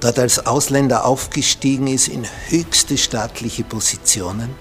dort 0.00 0.18
als 0.18 0.46
Ausländer 0.46 1.04
aufgestiegen 1.04 1.86
ist 1.86 2.08
in 2.08 2.26
höchste 2.48 2.96
staatliche 2.96 3.64
Positionen 3.64 4.54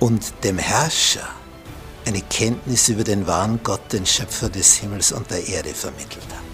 und 0.00 0.32
dem 0.44 0.58
Herrscher 0.58 1.28
eine 2.06 2.22
Kenntnis 2.22 2.88
über 2.88 3.04
den 3.04 3.26
wahren 3.26 3.60
Gott, 3.62 3.92
den 3.92 4.06
Schöpfer 4.06 4.48
des 4.48 4.74
Himmels 4.76 5.12
und 5.12 5.30
der 5.30 5.46
Erde 5.46 5.74
vermittelt 5.74 6.26
hat. 6.30 6.48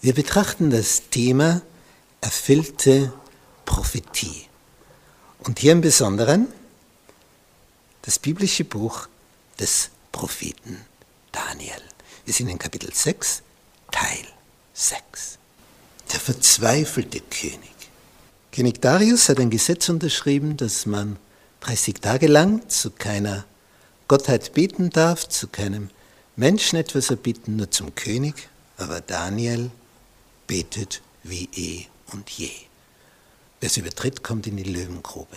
Wir 0.00 0.14
betrachten 0.14 0.70
das 0.70 1.08
Thema 1.10 1.62
erfüllte 2.20 3.12
Prophetie. 3.64 4.46
Und 5.40 5.58
hier 5.58 5.72
im 5.72 5.80
Besonderen 5.80 6.48
das 8.02 8.18
biblische 8.18 8.64
Buch 8.64 9.08
des 9.58 9.90
Propheten 10.12 10.84
Daniel. 11.32 11.82
Wir 12.24 12.34
sind 12.34 12.48
in 12.48 12.58
Kapitel 12.58 12.92
6, 12.92 13.42
Teil 13.90 14.26
6. 14.74 15.38
Der 16.12 16.20
verzweifelte 16.20 17.20
König. 17.20 17.74
König 18.52 18.80
Darius 18.80 19.28
hat 19.28 19.38
ein 19.40 19.50
Gesetz 19.50 19.88
unterschrieben, 19.88 20.56
dass 20.56 20.86
man 20.86 21.16
30 21.60 22.00
Tage 22.00 22.26
lang 22.26 22.68
zu 22.68 22.90
keiner 22.90 23.44
Gottheit 24.08 24.54
beten 24.54 24.90
darf, 24.90 25.28
zu 25.28 25.48
keinem 25.48 25.90
Menschen 26.36 26.78
etwas 26.78 27.10
erbitten, 27.10 27.56
nur 27.56 27.70
zum 27.70 27.94
König. 27.94 28.48
Aber 28.76 29.00
Daniel 29.00 29.70
betet 30.46 31.02
wie 31.22 31.48
eh 31.54 31.86
und 32.12 32.30
je. 32.30 32.50
Wer 33.60 33.68
es 33.68 33.76
übertritt, 33.76 34.22
kommt 34.22 34.46
in 34.46 34.56
die 34.56 34.62
Löwengrube. 34.62 35.36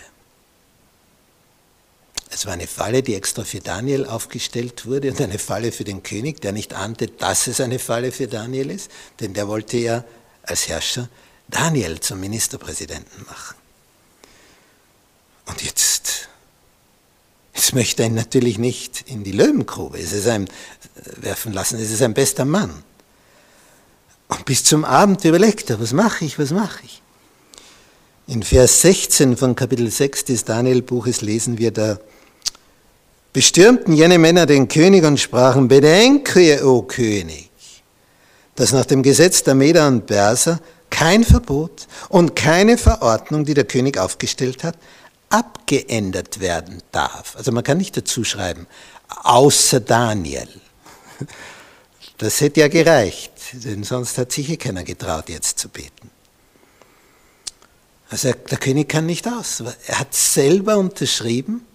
Es 2.34 2.46
war 2.46 2.54
eine 2.54 2.66
Falle, 2.66 3.04
die 3.04 3.16
extra 3.16 3.44
für 3.44 3.60
Daniel 3.60 4.06
aufgestellt 4.06 4.86
wurde 4.86 5.12
und 5.12 5.20
eine 5.20 5.38
Falle 5.38 5.74
für 5.74 5.84
den 5.84 6.02
König, 6.02 6.40
der 6.40 6.54
nicht 6.54 6.74
ahnte, 6.74 7.08
dass 7.08 7.48
es 7.48 7.60
eine 7.60 7.78
Falle 7.78 8.14
für 8.14 8.28
Daniel 8.28 8.72
ist, 8.72 8.90
denn 9.20 9.34
der 9.34 9.50
wollte 9.50 9.78
ja 9.78 10.06
als 10.44 10.70
Herrscher 10.70 11.10
Daniel 11.50 12.00
zum 12.00 12.22
Ministerpräsidenten 12.22 13.26
machen. 13.26 13.58
Und 15.46 15.62
jetzt, 15.62 16.30
jetzt 17.54 17.76
möchte 17.76 18.04
er 18.04 18.08
ihn 18.08 18.16
natürlich 18.16 18.58
nicht 18.58 19.04
in 19.08 19.26
die 19.26 19.34
Löwengrube 19.34 20.00
es 20.00 20.14
ist 20.14 20.28
ein, 20.28 20.48
werfen 21.18 21.52
lassen, 21.52 21.80
es 21.80 21.92
ist 21.92 22.02
ein 22.02 22.14
bester 22.14 22.46
Mann. 22.46 22.84
Und 24.30 24.46
bis 24.46 24.64
zum 24.64 24.86
Abend 24.86 25.26
überlegt 25.26 25.70
er, 25.70 25.82
was 25.82 25.92
mache 25.92 26.24
ich, 26.24 26.40
was 26.40 26.52
mache 26.52 26.86
ich? 26.86 27.02
In 28.28 28.44
Vers 28.44 28.82
16 28.82 29.36
von 29.36 29.56
Kapitel 29.56 29.92
6 29.92 30.24
des 30.24 30.46
Daniel-Buches 30.46 31.20
lesen 31.20 31.58
wir 31.58 31.72
da, 31.72 32.00
bestürmten 33.34 33.94
jene 33.94 34.18
Männer 34.18 34.46
den 34.46 34.68
König 34.68 35.04
und 35.04 35.20
sprachen, 35.20 35.68
bedenke, 35.68 36.66
o 36.66 36.82
König, 36.82 37.50
dass 38.56 38.74
nach 38.74 38.86
dem 38.86 39.04
Gesetz 39.04 39.44
der 39.44 39.56
Meder 39.56 39.88
und 39.88 40.06
Perser 40.06 40.60
kein 40.90 41.24
Verbot 41.24 41.88
und 42.10 42.36
keine 42.36 42.78
Verordnung, 42.78 43.46
die 43.46 43.54
der 43.54 43.64
König 43.64 43.98
aufgestellt 43.98 44.64
hat, 44.64 44.78
abgeändert 45.30 46.40
werden 46.40 46.84
darf. 46.92 47.36
Also 47.38 47.52
man 47.52 47.64
kann 47.64 47.78
nicht 47.78 47.96
dazu 47.96 48.24
schreiben, 48.24 48.68
außer 49.24 49.80
Daniel. 49.80 50.50
Das 52.18 52.42
hätte 52.42 52.60
ja 52.60 52.68
gereicht, 52.68 53.32
denn 53.54 53.84
sonst 53.84 54.18
hat 54.18 54.32
sich 54.32 54.46
hier 54.46 54.58
keiner 54.58 54.84
getraut, 54.84 55.30
jetzt 55.30 55.58
zu 55.58 55.70
beten. 55.70 56.12
Also 58.10 58.34
der 58.34 58.58
König 58.58 58.90
kann 58.90 59.06
nicht 59.06 59.26
aus. 59.28 59.64
Er 59.88 60.00
hat 60.00 60.14
selber 60.14 60.78
unterschrieben, 60.78 61.66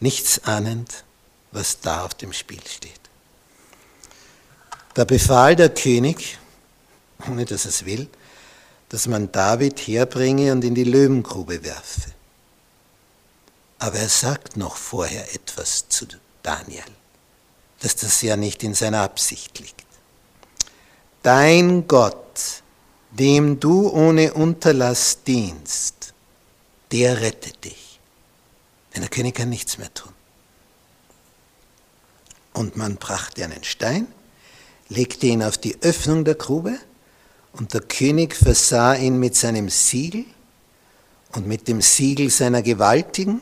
nichts 0.00 0.44
ahnend, 0.44 1.04
was 1.52 1.80
da 1.80 2.04
auf 2.04 2.14
dem 2.14 2.32
Spiel 2.32 2.60
steht. 2.66 3.00
Da 4.94 5.04
befahl 5.04 5.56
der 5.56 5.70
König, 5.70 6.38
ohne 7.28 7.44
dass 7.44 7.64
er 7.64 7.70
es 7.70 7.84
will, 7.84 8.08
dass 8.88 9.06
man 9.06 9.32
David 9.32 9.80
herbringe 9.80 10.52
und 10.52 10.64
in 10.64 10.74
die 10.74 10.84
Löwengrube 10.84 11.64
werfe. 11.64 12.12
Aber 13.78 13.98
er 13.98 14.08
sagt 14.08 14.56
noch 14.56 14.76
vorher 14.76 15.34
etwas 15.34 15.88
zu 15.88 16.06
Daniel, 16.42 16.84
dass 17.80 17.96
das 17.96 18.22
ja 18.22 18.36
nicht 18.36 18.62
in 18.62 18.74
seiner 18.74 19.02
Absicht 19.02 19.58
liegt. 19.58 19.84
Dein 21.22 21.88
Gott 21.88 22.62
dem 23.18 23.60
du 23.60 23.88
ohne 23.90 24.34
Unterlass 24.34 25.22
dienst, 25.22 26.12
der 26.90 27.20
rettet 27.20 27.64
dich. 27.64 27.83
Denn 28.94 29.02
der 29.02 29.10
König 29.10 29.34
kann 29.34 29.48
nichts 29.48 29.78
mehr 29.78 29.92
tun. 29.92 30.12
Und 32.52 32.76
man 32.76 32.96
brachte 32.96 33.44
einen 33.44 33.64
Stein, 33.64 34.06
legte 34.88 35.26
ihn 35.26 35.42
auf 35.42 35.58
die 35.58 35.82
Öffnung 35.82 36.24
der 36.24 36.36
Grube 36.36 36.78
und 37.52 37.74
der 37.74 37.80
König 37.80 38.34
versah 38.36 38.94
ihn 38.94 39.18
mit 39.18 39.34
seinem 39.34 39.68
Siegel 39.68 40.24
und 41.32 41.46
mit 41.46 41.66
dem 41.66 41.80
Siegel 41.80 42.30
seiner 42.30 42.62
Gewaltigen, 42.62 43.40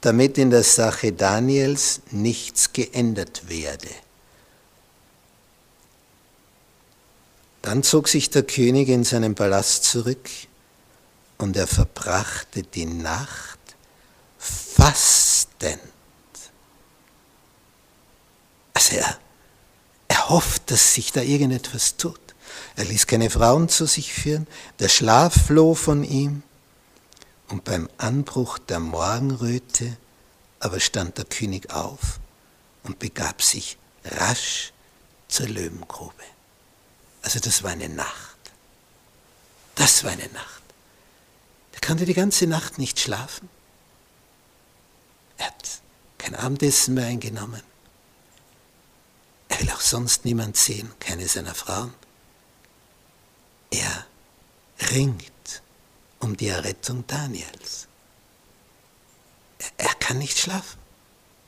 damit 0.00 0.38
in 0.38 0.50
der 0.50 0.62
Sache 0.62 1.12
Daniels 1.12 2.00
nichts 2.10 2.72
geändert 2.72 3.48
werde. 3.48 3.88
Dann 7.60 7.82
zog 7.82 8.08
sich 8.08 8.30
der 8.30 8.42
König 8.42 8.88
in 8.88 9.04
seinen 9.04 9.34
Palast 9.34 9.84
zurück 9.84 10.28
und 11.38 11.56
er 11.56 11.66
verbrachte 11.66 12.62
die 12.62 12.86
Nacht 12.86 13.58
fastend. 14.82 15.80
Also 18.74 18.96
er, 18.96 19.18
er 20.08 20.28
hofft, 20.28 20.70
dass 20.70 20.94
sich 20.94 21.12
da 21.12 21.20
irgendetwas 21.20 21.96
tut. 21.96 22.18
Er 22.76 22.84
ließ 22.84 23.06
keine 23.06 23.30
Frauen 23.30 23.68
zu 23.68 23.86
sich 23.86 24.12
führen, 24.12 24.46
der 24.78 24.88
Schlaf 24.88 25.46
floh 25.46 25.74
von 25.74 26.04
ihm 26.04 26.42
und 27.48 27.64
beim 27.64 27.88
Anbruch 27.98 28.58
der 28.58 28.80
Morgenröte 28.80 29.96
aber 30.58 30.78
stand 30.78 31.18
der 31.18 31.24
König 31.24 31.72
auf 31.72 32.20
und 32.84 32.98
begab 32.98 33.42
sich 33.42 33.78
rasch 34.04 34.72
zur 35.28 35.48
Löwengrube. 35.48 36.22
Also 37.22 37.40
das 37.40 37.62
war 37.62 37.72
eine 37.72 37.88
Nacht. 37.88 38.38
Das 39.74 40.04
war 40.04 40.12
eine 40.12 40.28
Nacht. 40.28 40.62
Der 41.74 41.80
konnte 41.80 42.04
die 42.04 42.14
ganze 42.14 42.46
Nacht 42.46 42.78
nicht 42.78 43.00
schlafen. 43.00 43.48
Er 45.42 45.48
hat 45.48 45.80
kein 46.18 46.36
Abendessen 46.36 46.94
mehr 46.94 47.06
eingenommen. 47.06 47.62
Er 49.48 49.60
will 49.60 49.70
auch 49.70 49.80
sonst 49.80 50.24
niemand 50.24 50.56
sehen, 50.56 50.92
keine 51.00 51.26
seiner 51.26 51.54
Frauen. 51.54 51.92
Er 53.70 54.06
ringt 54.92 55.62
um 56.20 56.36
die 56.36 56.46
Errettung 56.46 57.04
Daniels. 57.08 57.88
Er, 59.58 59.88
er 59.88 59.94
kann 59.94 60.18
nicht 60.18 60.38
schlafen. 60.38 60.78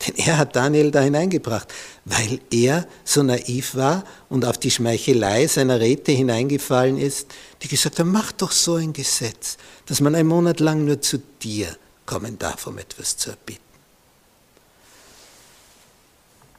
Denn 0.05 0.17
er 0.17 0.39
hat 0.39 0.57
Daniel 0.57 0.91
da 0.91 1.01
hineingebracht, 1.01 1.73
weil 2.05 2.41
er 2.51 2.87
so 3.05 3.23
naiv 3.23 3.77
war 3.77 4.05
und 4.29 4.45
auf 4.45 4.59
die 4.59 4.73
Schmeichelei 4.73 5.47
seiner 5.47 5.79
Räte 5.79 6.11
hineingefallen 6.11 6.99
ist, 6.99 7.29
die 7.63 7.69
gesagt 7.69 8.01
haben, 8.01 8.11
mach 8.11 8.33
doch 8.33 8.51
so 8.51 8.75
ein 8.75 8.93
Gesetz, 8.93 9.57
dass 9.87 10.01
man 10.01 10.17
einen 10.17 10.29
Monat 10.29 10.59
lang 10.59 10.85
nur 10.85 11.01
zu 11.01 11.19
dir 11.41 11.79
kommen 12.07 12.39
darf, 12.39 12.67
um 12.67 12.77
etwas 12.79 13.17
zu 13.17 13.31
erbitten. 13.31 13.65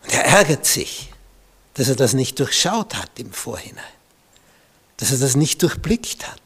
Und 0.05 0.13
er 0.13 0.24
ärgert 0.35 0.65
sich, 0.65 1.13
dass 1.75 1.87
er 1.87 1.95
das 1.95 2.13
nicht 2.13 2.39
durchschaut 2.39 2.95
hat 2.95 3.11
im 3.19 3.31
Vorhinein, 3.31 3.83
dass 4.97 5.11
er 5.11 5.17
das 5.17 5.35
nicht 5.35 5.61
durchblickt 5.63 6.27
hat. 6.27 6.41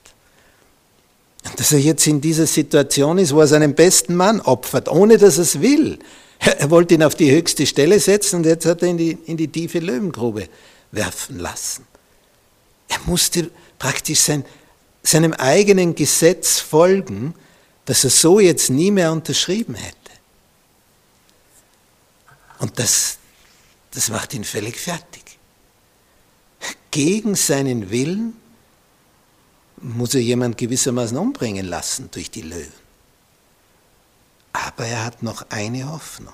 Und 1.46 1.60
dass 1.60 1.72
er 1.72 1.80
jetzt 1.80 2.06
in 2.06 2.22
dieser 2.22 2.46
Situation 2.46 3.18
ist, 3.18 3.34
wo 3.34 3.40
er 3.40 3.48
seinen 3.48 3.74
besten 3.74 4.16
Mann 4.16 4.42
opfert, 4.42 4.90
ohne 4.90 5.18
dass 5.18 5.38
er 5.38 5.44
es 5.44 5.62
will, 5.62 5.98
er 6.40 6.70
wollte 6.70 6.94
ihn 6.94 7.04
auf 7.04 7.16
die 7.16 7.32
höchste 7.32 7.66
Stelle 7.66 8.00
setzen 8.00 8.38
und 8.38 8.46
jetzt 8.46 8.66
hat 8.66 8.82
er 8.84 8.90
ihn 8.90 8.92
in 8.92 8.98
die, 8.98 9.18
in 9.26 9.38
die 9.38 9.48
tiefe 9.48 9.80
Löwengrube 9.80 10.48
werfen 10.92 11.40
lassen. 11.40 11.86
Er 12.88 13.00
musste 13.06 13.50
praktisch 13.78 14.20
sein, 14.20 14.46
seinem 15.02 15.34
eigenen 15.34 15.96
Gesetz 15.96 16.60
folgen, 16.60 17.34
dass 17.86 18.04
er 18.04 18.10
so 18.12 18.40
jetzt 18.40 18.70
nie 18.70 18.92
mehr 18.92 19.12
unterschrieben 19.12 19.74
hätte. 19.76 19.96
Und 22.60 22.78
das, 22.78 23.18
das 23.92 24.10
macht 24.10 24.34
ihn 24.34 24.44
völlig 24.44 24.80
fertig. 24.80 25.38
Gegen 26.92 27.36
seinen 27.36 27.90
Willen 27.90 28.36
muss 29.78 30.14
er 30.14 30.22
jemand 30.22 30.58
gewissermaßen 30.58 31.18
umbringen 31.18 31.66
lassen 31.66 32.10
durch 32.12 32.30
die 32.32 32.42
Löwen. 32.42 32.74
Aber 34.54 34.86
er 34.86 35.06
hat 35.06 35.24
noch 35.24 35.46
eine 35.50 35.90
Hoffnung. 35.90 36.34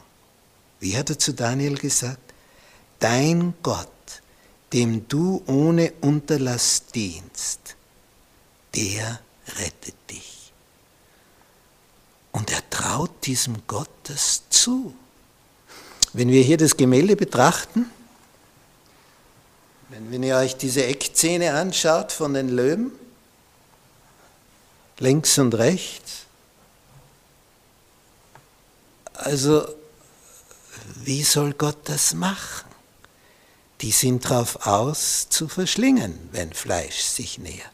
Wie 0.80 0.98
hat 0.98 1.10
er 1.10 1.20
zu 1.20 1.34
Daniel 1.34 1.78
gesagt? 1.78 2.34
Dein 3.00 3.54
Gott, 3.62 3.90
dem 4.74 5.08
du 5.08 5.44
ohne 5.48 5.92
Unterlass 6.02 6.86
dienst, 6.88 7.76
der 8.74 9.20
rettet 9.58 9.96
dich. 10.10 10.52
Und 12.32 12.52
er 12.52 12.70
traut 12.70 13.26
diesem 13.26 13.66
Gott 13.68 13.90
das 14.04 14.44
zu. 14.50 14.94
Wenn 16.16 16.30
wir 16.30 16.44
hier 16.44 16.56
das 16.56 16.78
Gemälde 16.78 17.18
betrachten, 17.18 17.92
wenn, 19.90 20.24
ihr 20.24 20.38
euch 20.38 20.56
diese 20.56 20.86
Eckzähne 20.86 21.54
anschaut 21.54 22.14
von 22.14 22.34
den 22.34 22.48
Löwen, 22.48 22.94
links 24.98 25.38
und 25.38 25.54
rechts, 25.56 26.22
also 29.14 29.68
wie 31.04 31.22
soll 31.24 31.52
Gott 31.52 31.80
das 31.84 32.14
machen? 32.14 32.70
Die 33.82 33.92
sind 33.92 34.24
darauf 34.24 34.66
aus, 34.66 35.28
zu 35.28 35.50
verschlingen, 35.50 36.30
wenn 36.32 36.54
Fleisch 36.54 37.02
sich 37.02 37.40
nähert. 37.40 37.70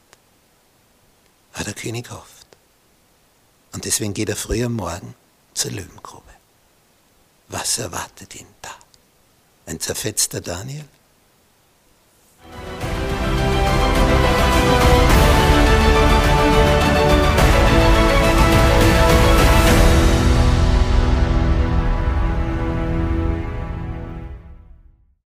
Aber 1.54 1.66
der 1.66 1.76
König 1.76 2.10
hofft. 2.10 2.48
Und 3.74 3.86
deswegen 3.86 4.16
geht 4.16 4.30
er 4.30 4.36
früh 4.36 4.66
am 4.66 4.74
Morgen 4.74 5.14
zur 5.54 5.70
Löwengrube. 5.70 6.41
Was 7.52 7.78
erwartet 7.78 8.36
ihn 8.36 8.48
da? 8.62 8.72
Ein 9.66 9.80
zerfetzter 9.80 10.40
Daniel? 10.40 10.86